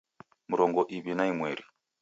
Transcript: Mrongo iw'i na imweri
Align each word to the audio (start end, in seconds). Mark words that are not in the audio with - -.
Mrongo 0.51 0.81
iw'i 0.95 1.13
na 1.15 1.23
imweri 1.31 1.63